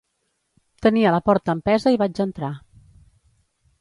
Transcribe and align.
Tenia 0.85 1.11
la 1.15 1.21
porta 1.29 1.55
empesa 1.57 1.93
i 1.97 1.99
vaig 2.05 2.23
entrar. 2.29 2.51